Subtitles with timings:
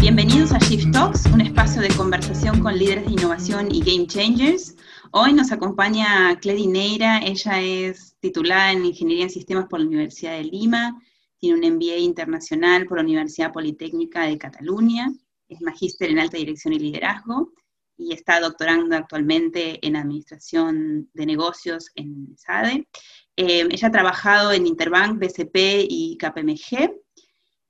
[0.00, 4.76] Bienvenidos a Shift Talks, un espacio de conversación con líderes de innovación y game changers.
[5.12, 10.32] Hoy nos acompaña Cledi Neira, ella es titulada en Ingeniería en Sistemas por la Universidad
[10.32, 11.00] de Lima,
[11.38, 15.12] tiene un MBA internacional por la Universidad Politécnica de Cataluña,
[15.48, 17.52] es magíster en alta dirección y liderazgo
[17.96, 22.88] y está doctorando actualmente en Administración de Negocios en SADE.
[23.36, 26.92] Eh, ella ha trabajado en Interbank, BCP y KPMG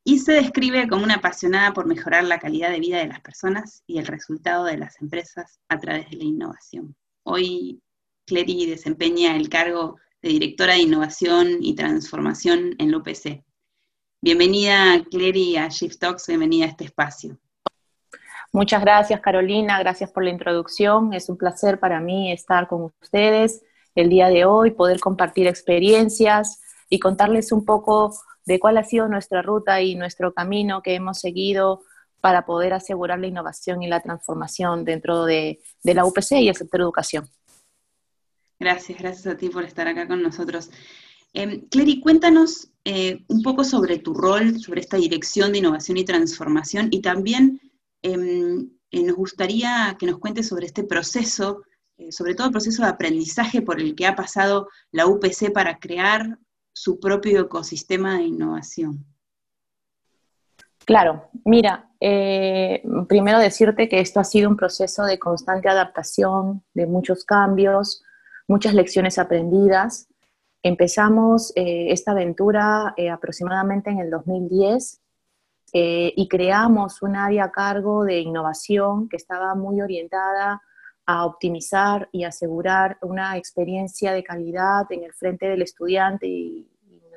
[0.04, 3.84] y se describe como una apasionada por mejorar la calidad de vida de las personas
[3.86, 6.96] y el resultado de las empresas a través de la innovación.
[7.22, 7.80] Hoy
[8.26, 13.44] Clery desempeña el cargo de directora de innovación y transformación en la UPC.
[14.20, 17.38] Bienvenida Clery a Shift Talks, bienvenida a este espacio.
[18.52, 21.12] Muchas gracias Carolina, gracias por la introducción.
[21.12, 23.62] Es un placer para mí estar con ustedes
[23.94, 28.14] el día de hoy, poder compartir experiencias y contarles un poco
[28.44, 31.82] de cuál ha sido nuestra ruta y nuestro camino que hemos seguido
[32.20, 36.78] para poder asegurar la innovación y la transformación dentro de, la UPC y el sector
[36.78, 37.28] de educación.
[38.58, 40.70] Gracias, gracias a ti por estar acá con nosotros.
[41.34, 46.04] Eh, Clary, cuéntanos eh, un poco sobre tu rol, sobre esta dirección de innovación y
[46.04, 47.60] transformación y también
[48.02, 51.62] em, eh, nos gustaría que nos cuentes sobre este proceso,
[52.10, 56.38] sobre todo el proceso de aprendizaje por el que ha pasado la UPC para crear
[56.72, 59.04] su propio ecosistema de innovación.
[60.84, 66.86] Claro, mira, eh, primero decirte que esto ha sido un proceso de constante adaptación, de
[66.86, 68.02] muchos cambios,
[68.48, 70.08] muchas lecciones aprendidas.
[70.62, 74.98] Empezamos eh, esta aventura eh, aproximadamente en el 2010
[75.74, 80.60] y creamos un área a cargo de innovación que estaba muy orientada
[81.06, 86.68] a optimizar y asegurar una experiencia de calidad en el frente del estudiante y,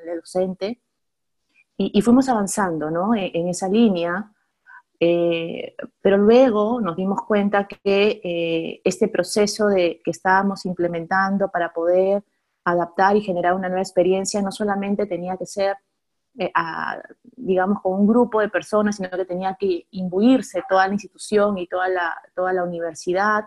[0.04, 0.80] del docente
[1.76, 3.14] y, fuimos avanzando ¿no?
[3.14, 4.32] E, en, esa línea,
[4.98, 11.72] eh, pero luego nos dimos cuenta que eh, este proceso de, que estábamos implementando para
[11.72, 12.24] poder
[12.64, 15.76] adaptar y generar una nueva experiencia no solamente tenía que ser,
[16.38, 16.50] eh,
[17.36, 21.66] digamos, con un grupo de personas, sino que tenía que imbuirse toda la institución y
[21.66, 23.44] toda la, toda la universidad.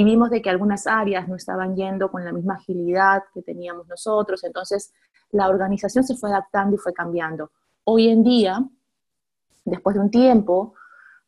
[0.00, 3.86] Y vimos de que algunas áreas no estaban yendo con la misma agilidad que teníamos
[3.86, 4.94] nosotros, entonces
[5.30, 7.50] la organización se fue adaptando y fue cambiando.
[7.84, 8.64] Hoy en día,
[9.62, 10.72] después de un tiempo,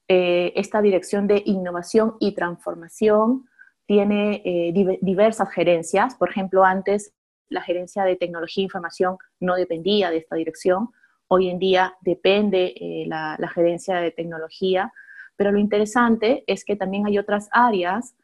[0.09, 3.47] eh, esta dirección de innovación y transformación
[3.85, 6.15] tiene eh, diversas gerencias.
[6.15, 7.13] Por ejemplo, antes
[7.51, 10.89] la gerencia de tecnología e información no dependía de esta dirección.
[11.29, 14.91] Hoy en día depende eh, la, la, gerencia de tecnología.
[15.37, 18.15] Pero lo interesante es que también hay otras áreas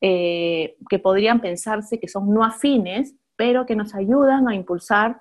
[0.00, 5.20] que podrían pensarse que son no afines, pero que nos ayudan a impulsar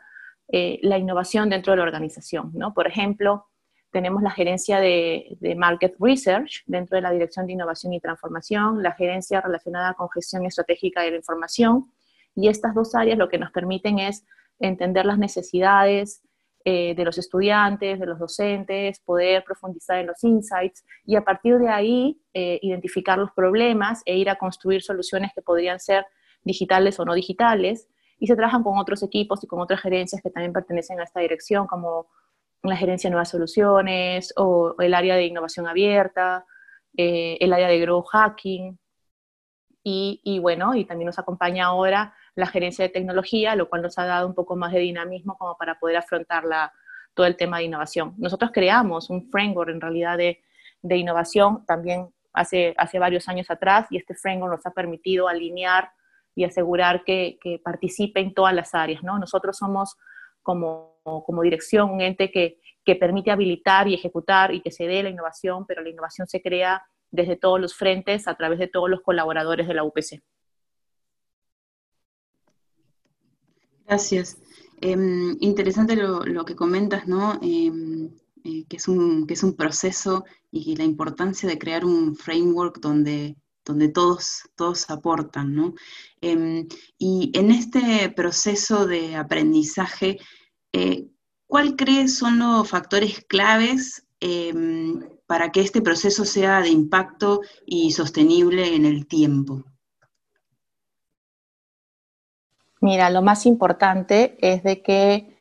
[0.51, 2.51] eh, la innovación dentro de la organización.
[2.55, 2.73] ¿no?
[2.73, 3.45] Por ejemplo,
[3.91, 8.93] tenemos la gerencia de, Market Research dentro de la Dirección de Innovación y Transformación, la
[8.93, 11.91] gerencia relacionada con gestión estratégica de la información,
[12.35, 14.25] y estas dos áreas lo que nos permiten es
[14.59, 16.23] entender las necesidades
[16.71, 21.57] eh, de los estudiantes, de los docentes, poder profundizar en los insights y a partir
[21.57, 26.05] de ahí eh, identificar los problemas e ir a construir soluciones que podrían ser
[26.43, 27.87] digitales o no digitales
[28.19, 31.21] y se trabajan con otros equipos y con otras gerencias que también pertenecen a esta
[31.21, 32.05] dirección, como
[32.61, 36.45] la gerencia de nuevas soluciones o el área de innovación abierta,
[36.95, 38.77] eh, el área de growth hacking.
[39.83, 43.97] Y, y, bueno, y también nos acompaña ahora la gerencia de tecnología, lo cual nos
[43.97, 46.43] ha dado un poco más de dinamismo como para poder afrontar
[47.13, 48.13] todo el tema de innovación.
[48.17, 50.39] Nosotros creamos un framework en realidad de,
[50.83, 55.91] innovación también hace, varios años atrás y este framework nos ha permitido alinear
[56.35, 59.03] y asegurar que, que participe en todas las áreas.
[59.03, 59.19] ¿no?
[59.19, 59.97] Nosotros somos
[60.41, 60.95] como,
[61.43, 62.59] dirección un ente que
[62.95, 66.83] permite habilitar y ejecutar y que se dé la innovación, pero la innovación se crea
[67.11, 70.21] desde todos los frentes a través de todos los colaboradores de la UPC.
[73.89, 74.37] Gracias.
[74.81, 77.39] Em, interesante lo, que comentas, ¿no?
[77.41, 78.11] Em,
[78.43, 82.79] eh, que, es un, que es un proceso y la importancia de crear un framework
[82.79, 85.73] donde donde todos, todos aportan, ¿no?
[86.21, 90.17] Em, y en este proceso de aprendizaje,
[90.73, 91.07] eh,
[91.47, 94.05] ¿cuál crees son los factores claves
[95.27, 99.65] para que este proceso sea de impacto y sostenible en el tiempo?
[102.81, 105.37] Mira, lo más importante es de que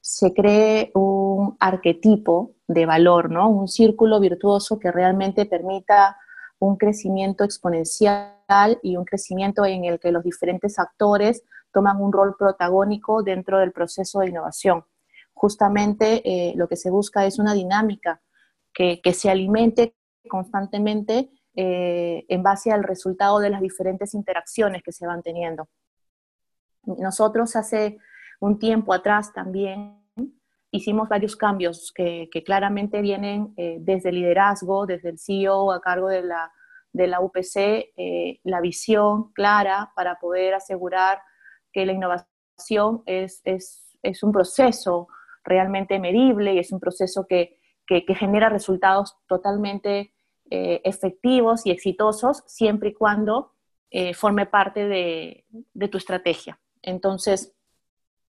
[0.00, 3.48] se cree un arquetipo de valor, ¿no?
[3.48, 6.16] Un círculo virtuoso que realmente permita
[6.60, 11.42] un crecimiento exponencial y un crecimiento en el que los diferentes actores
[11.72, 14.84] toman un rol protagónico dentro del proceso de innovación.
[15.34, 18.22] justamente eh, lo que se busca es una dinámica
[18.72, 19.94] que, se alimente
[20.28, 25.68] constantemente eh, en base al resultado de las diferentes interacciones que se van teniendo.
[26.86, 27.98] Nosotros hace
[28.40, 30.00] un tiempo atrás también
[30.70, 36.08] hicimos varios cambios que, claramente vienen eh, desde el liderazgo, desde el CEO a cargo
[36.08, 36.52] de la,
[36.92, 37.92] de la UPC,
[38.44, 41.20] la visión clara para poder asegurar
[41.76, 43.42] que la innovación es,
[44.22, 45.08] un proceso
[45.44, 50.12] realmente medible y es un proceso que, genera resultados totalmente
[50.50, 53.52] eh, efectivos y exitosos siempre y cuando
[53.90, 55.44] eh, forme parte de,
[55.90, 56.58] tu estrategia.
[56.86, 57.52] Entonces,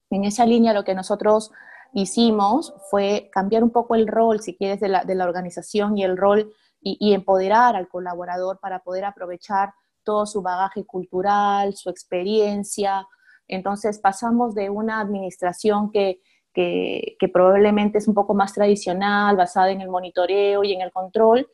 [0.10, 1.52] en esa línea lo que nosotros
[1.94, 6.52] hicimos fue cambiar un poco el rol, si quieres, de la, organización y el rol
[6.82, 9.74] y, empoderar al colaborador para poder aprovechar
[10.04, 13.08] todo su bagaje cultural, su experiencia.
[13.48, 16.20] Entonces pasamos de una administración que
[16.54, 21.48] que, probablemente es un poco más tradicional, basada en el monitoreo y en el control,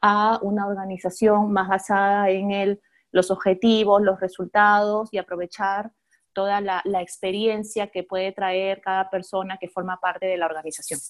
[0.00, 5.92] a una organización más basada en los objetivos, los resultados y aprovechar
[6.32, 11.00] toda la, experiencia que puede traer cada persona que forma parte de la organización.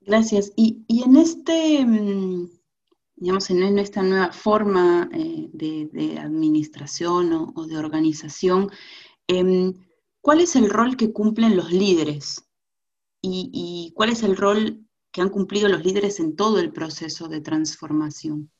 [0.00, 0.52] Gracias.
[0.56, 2.50] Y, en este, mm,
[3.16, 8.70] digamos, en esta nueva forma eh, de, administración o, de organización,
[9.28, 9.74] em,
[10.20, 12.44] ¿cuál es el rol que cumplen los líderes?
[13.22, 17.40] ¿Y, cuál es el rol que han cumplido los líderes en todo el proceso de
[17.40, 18.50] transformación?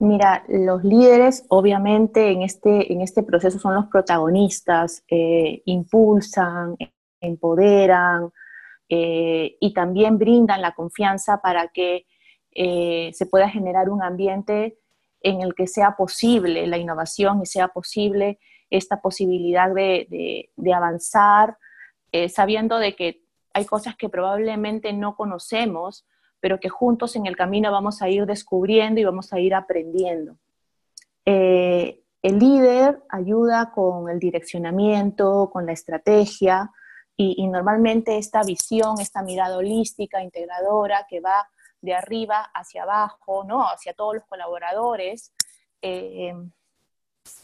[0.00, 6.76] Mira, los líderes obviamente en este, en este proceso son los protagonistas, eh, impulsan,
[7.20, 8.30] empoderan
[8.88, 12.06] eh, y también brindan la confianza para que
[12.52, 14.78] eh, se pueda generar un ambiente
[15.20, 18.38] en el que sea posible la innovación y sea posible
[18.70, 21.58] esta posibilidad de, avanzar,
[22.12, 23.22] eh, sabiendo de que
[23.52, 26.06] hay cosas que probablemente no conocemos,
[26.40, 30.36] pero que juntos en el camino vamos a ir descubriendo y vamos a ir aprendiendo.
[31.24, 36.70] Eh, el líder ayuda con el direccionamiento, con la estrategia
[37.16, 41.48] y, normalmente esta visión, esta mirada holística, integradora, que va
[41.82, 43.62] de arriba hacia abajo, ¿no?
[43.68, 45.32] hacia todos los colaboradores,
[45.82, 46.34] eh,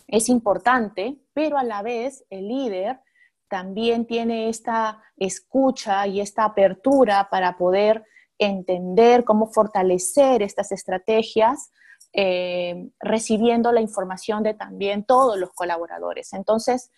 [0.09, 3.01] es importante, pero a la vez el líder
[3.49, 8.05] también tiene esta escucha y esta apertura para poder
[8.39, 11.71] entender cómo fortalecer estas estrategias,
[12.13, 16.33] eh, recibiendo la información de también todos los colaboradores.
[16.33, 16.91] Entonces,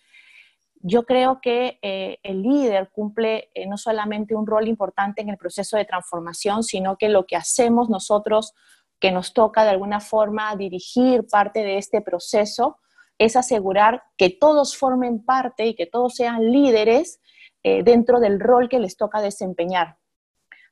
[0.81, 5.37] yo creo que eh, el líder cumple eh, no solamente un rol importante en el
[5.37, 8.53] proceso de transformación, sino que lo que hacemos nosotros,
[8.99, 12.77] que nos toca de alguna forma dirigir parte de este proceso,
[13.17, 17.19] es asegurar que todos formen parte y que todos sean líderes
[17.61, 19.98] dentro del rol que les toca desempeñar,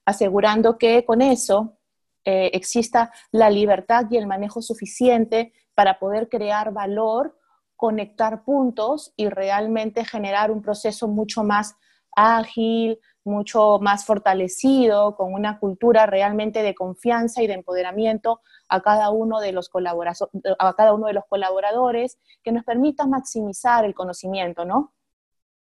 [0.08, 1.78] asegurando que con eso
[2.24, 7.38] eh, exista la libertad y el manejo suficiente para poder crear valor,
[7.76, 11.76] conectar puntos y realmente generar un proceso mucho más
[12.16, 18.40] ágil, mucho más fortalecido, con una cultura realmente de confianza y de empoderamiento
[18.70, 19.70] a cada uno de los,
[20.58, 24.94] a cada uno de los colaboradores, que nos permita maximizar el conocimiento, ¿no?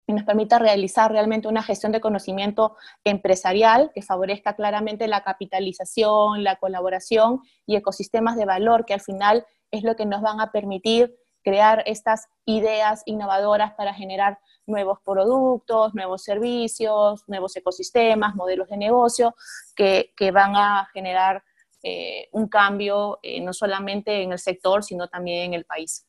[0.09, 6.43] Y nos permita realizar realmente una gestión de conocimiento empresarial que favorezca claramente la capitalización,
[6.43, 10.51] la colaboración y ecosistemas de valor que al final es lo que nos van a
[10.51, 18.79] permitir crear estas ideas innovadoras para generar nuevos productos, nuevos servicios, nuevos ecosistemas, modelos de
[18.79, 19.35] negocio
[19.77, 21.45] que, van a generar
[21.83, 26.08] eh, un cambio eh, no solamente en el sector, sino también en el país.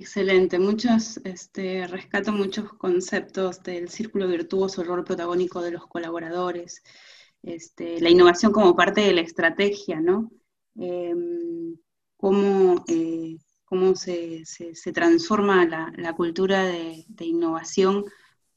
[0.00, 6.82] Excelente, muchos, este, rescato muchos conceptos del círculo virtuoso, el rol protagónico de los colaboradores,
[7.42, 10.30] este, la innovación como parte de la estrategia, ¿no?
[10.74, 11.76] Em,
[12.16, 13.36] cómo eh,
[13.70, 14.42] cómo se,
[14.92, 18.06] transforma la, cultura de, innovación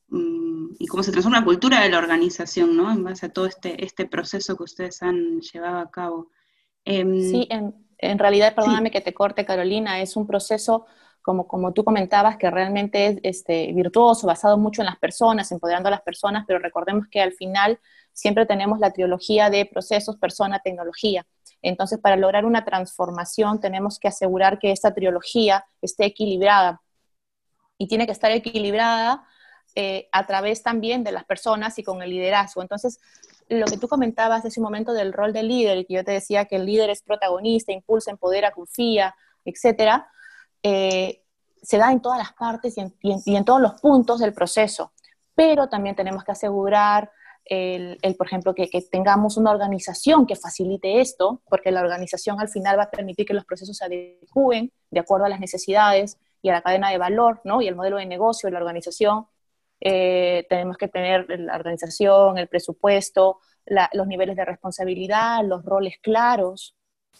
[0.07, 2.89] mm, y cómo se transforma la cultura de la organización, ¿no?
[2.89, 6.31] En base a todo este, este proceso que ustedes han llevado a cabo.
[6.85, 10.87] Em, sí, en, realidad, perdóname que te corte, Carolina, es un proceso
[11.23, 15.87] como, como tú comentabas, que realmente es este, virtuoso, basado mucho en las personas, empoderando
[15.87, 17.79] a las personas, pero recordemos que al final
[18.11, 21.25] siempre tenemos la trilogía de procesos, persona, tecnología.
[21.61, 26.81] Entonces, para lograr una transformación tenemos que asegurar que esta trilogía esté equilibrada.
[27.77, 29.25] Y tiene que estar equilibrada
[29.75, 32.61] eh, a través también de las personas y con el liderazgo.
[32.61, 32.99] Entonces,
[33.47, 36.45] lo que tú comentabas hace un momento del rol del líder, que yo te decía
[36.45, 39.15] que el líder es protagonista, impulsa, empodera, confía,
[39.45, 40.07] etcétera,
[40.63, 41.23] eh,
[41.61, 44.93] se da en todas las partes y en, todos los puntos del proceso,
[45.35, 47.11] pero también tenemos que asegurar
[47.45, 52.79] el, por ejemplo, que, tengamos una organización que facilite esto, porque la organización al final
[52.79, 56.53] va a permitir que los procesos se adecúen de acuerdo a las necesidades y a
[56.53, 57.61] la cadena de valor, ¿no?
[57.61, 59.27] Y el modelo de negocio la organización.
[59.81, 66.75] Eh, tenemos que tener la organización, el presupuesto, los niveles de responsabilidad, los roles claros,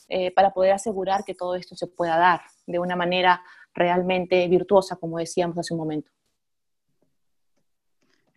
[0.07, 3.41] eh, para poder asegurar que todo esto se pueda dar de una manera
[3.73, 6.11] realmente virtuosa, como decíamos hace un momento.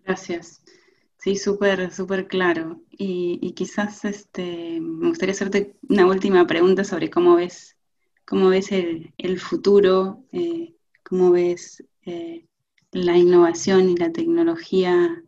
[0.05, 0.63] Gracias.
[1.19, 2.81] Sí, súper, súper claro.
[2.91, 7.77] Y, quizás este, me gustaría hacerte una última pregunta sobre cómo ves,
[8.25, 12.47] cómo ves el, futuro, eh, cómo ves eh,
[12.93, 15.23] la innovación y la tecnología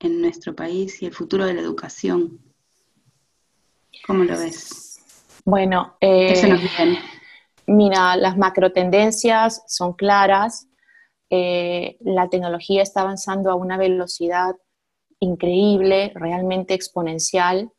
[0.00, 2.40] en nuestro país y el futuro de la educación.
[4.06, 5.00] ¿Cómo lo ves?
[5.44, 6.34] Bueno, eh,
[7.68, 10.66] mira, las macro tendencias son claras.
[11.30, 14.56] Eh, la tecnología está avanzando a una velocidad
[15.20, 17.70] increíble, realmente exponencial.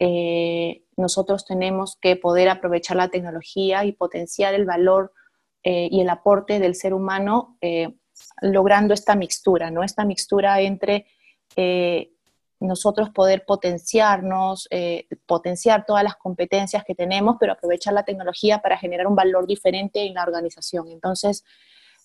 [0.00, 5.12] Eh, nosotros tenemos que poder aprovechar la tecnología y potenciar el valor
[5.64, 7.58] y el aporte del ser humano
[8.40, 9.82] logrando esta mixtura, ¿no?
[9.82, 11.06] Esta mixtura entre
[11.56, 12.12] eh,
[12.60, 18.76] nosotros poder potenciarnos, eh, potenciar todas las competencias que tenemos, pero aprovechar la tecnología para
[18.76, 20.88] generar un valor diferente en la organización.
[20.88, 21.44] Entonces,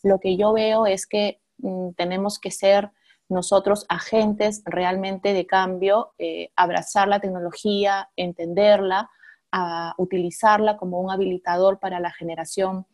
[0.03, 2.91] lo que yo veo es que mm, tenemos que ser
[3.29, 9.09] nosotros agentes realmente de cambio, eh, abrazar la tecnología, entenderla,
[9.51, 12.87] a utilizarla como un habilitador para la generación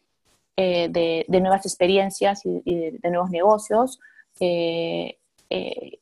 [0.57, 4.01] de, nuevas experiencias y, de, nuevos negocios,
[4.41, 5.17] eh,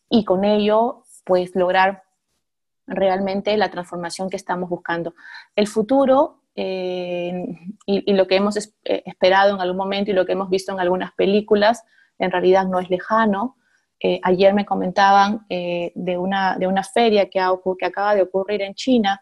[0.10, 2.04] y con ello pues lograr
[2.88, 5.14] realmente la transformación que estamos buscando.
[5.56, 7.34] El futuro eh,
[7.86, 10.80] y, lo que hemos eh, esperado en algún momento y lo que hemos visto en
[10.80, 11.84] algunas películas
[12.18, 13.58] en realidad no es lejano.
[14.24, 17.40] ayer me comentaban de, una, de una feria que,
[17.80, 19.22] que acaba de ocurrir en China,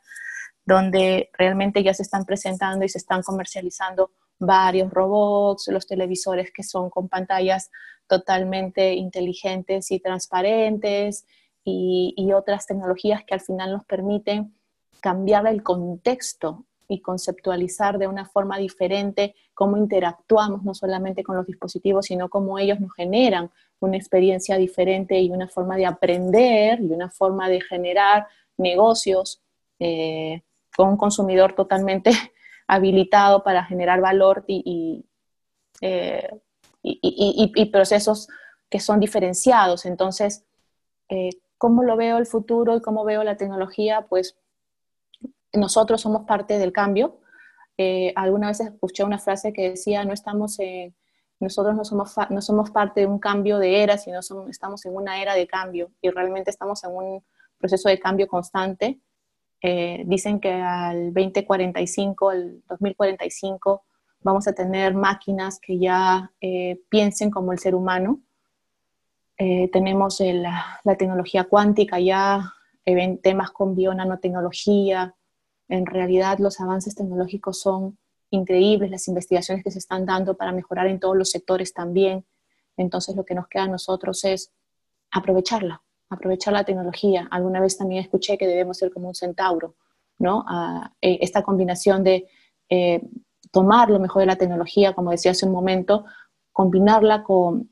[0.66, 6.64] donde realmente ya se están presentando y se están comercializando varios robots, los televisores que
[6.64, 7.72] son con pantallas
[8.08, 11.26] totalmente inteligentes y transparentes
[11.66, 14.54] y, otras tecnologías que al final nos permiten
[15.00, 21.48] cambiar el contexto y conceptualizar de una forma diferente cómo interactuamos no solamente con los
[21.48, 26.92] dispositivos, sino cómo ellos nos generan una experiencia diferente y una forma de aprender y
[26.92, 29.42] una forma de generar negocios
[29.80, 30.44] eh,
[30.76, 32.12] con un consumidor totalmente
[32.68, 35.04] habilitado para generar valor y,
[35.82, 36.30] eh,
[36.84, 38.28] y, procesos
[38.70, 39.86] que son diferenciados.
[39.86, 40.46] Entonces,
[41.10, 44.06] eh, ¿cómo lo veo el futuro y cómo veo la tecnología?
[44.08, 44.38] Pues
[45.54, 47.20] nosotros somos parte del cambio.
[47.78, 50.96] Eh, alguna vez escuché una frase que decía, no estamos en,
[51.40, 54.20] nosotros no somos, no somos parte de un cambio de era, sino
[54.50, 57.24] estamos en una era de cambio y realmente estamos en un
[57.58, 59.00] proceso de cambio constante.
[59.62, 63.84] Eh, dicen que al 2045, al 2045,
[64.22, 68.22] vamos a tener máquinas que ya eh, piensen como el ser humano.
[69.38, 72.54] Eh, tenemos la, tecnología cuántica ya,
[72.86, 75.16] eh, temas con bionanotecnología.
[75.68, 77.98] En realidad los avances tecnológicos son
[78.30, 82.26] increíbles, las investigaciones que se están dando para mejorar en todos los sectores también.
[82.78, 84.52] Entonces lo que nos queda a nosotros es
[85.12, 87.28] aprovecharla, aprovechar la tecnología.
[87.32, 89.76] Alguna vez también escuché que debemos ser como un centauro,
[90.18, 90.46] ¿no?
[90.48, 92.28] Ah, esta combinación de
[93.52, 96.06] tomar lo mejor de la tecnología, como decía hace un momento,
[96.56, 97.70] combinarla con,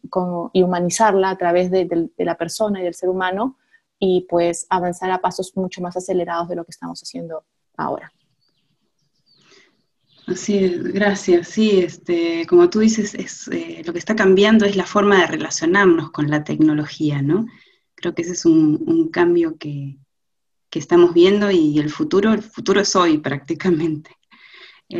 [0.51, 3.57] y humanizarla a través de, la persona y del ser humano
[3.97, 7.45] y pues avanzar a pasos mucho más acelerados de lo que estamos haciendo
[7.77, 8.11] ahora.
[10.27, 11.47] Así es, gracias.
[11.47, 15.27] Sí, este, como tú dices, es, eh, lo que está cambiando es la forma de
[15.27, 17.45] relacionarnos con la tecnología, ¿no?
[17.95, 19.97] Creo que ese es un, cambio que,
[20.69, 24.11] que, estamos viendo y el futuro, el futuro es hoy prácticamente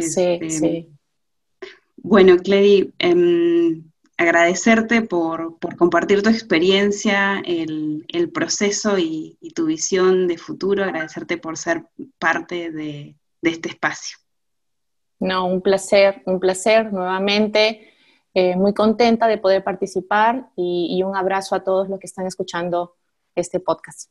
[0.01, 0.89] sí, este, sí.
[2.03, 3.81] Bueno, Clary, em,
[4.17, 11.86] agradecerte por, compartir tu experiencia, el, proceso y, tu visión de futuro, agradecerte por ser
[12.19, 14.17] parte de, este espacio.
[15.19, 17.89] No, un placer, un placer nuevamente.
[18.33, 22.95] Eh, muy contenta de poder participar y un abrazo a todos los que están escuchando
[23.36, 24.10] este podcast.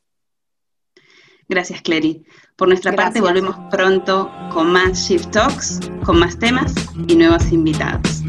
[1.49, 2.23] Gracias, Clary.
[2.55, 6.73] Por nuestra parte, volvemos pronto con más Shift Talks, con más temas
[7.07, 8.23] y nuevos invitados.